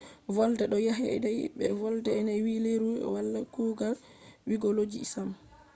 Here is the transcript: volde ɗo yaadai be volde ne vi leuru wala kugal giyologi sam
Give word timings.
volde 0.35 0.63
ɗo 0.71 0.77
yaadai 0.87 1.39
be 1.57 1.65
volde 1.79 2.11
ne 2.25 2.33
vi 2.45 2.53
leuru 2.65 2.91
wala 3.13 3.39
kugal 3.53 3.95
giyologi 4.47 5.01
sam 5.11 5.29